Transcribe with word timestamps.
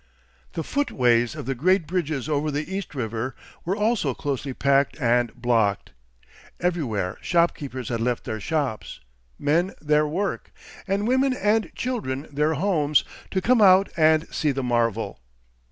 The 0.53 0.63
footways 0.63 1.35
of 1.35 1.45
the 1.45 1.53
great 1.53 1.85
bridges 1.85 2.27
over 2.27 2.49
the 2.49 2.73
East 2.75 2.95
River 2.95 3.35
were 3.63 3.75
also 3.75 4.15
closely 4.15 4.51
packed 4.51 4.99
and 4.99 5.31
blocked. 5.35 5.91
Everywhere 6.59 7.19
shopkeepers 7.21 7.89
had 7.89 8.01
left 8.01 8.23
their 8.23 8.39
shops, 8.39 8.99
men 9.37 9.75
their 9.79 10.07
work, 10.07 10.51
and 10.87 11.07
women 11.07 11.33
and 11.33 11.71
children 11.75 12.25
their 12.31 12.55
homes, 12.55 13.03
to 13.29 13.41
come 13.41 13.61
out 13.61 13.89
and 13.95 14.27
see 14.33 14.49
the 14.51 14.63
marvel. 14.63 15.19